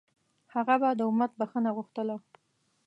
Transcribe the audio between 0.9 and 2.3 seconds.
د امت بښنه غوښتله.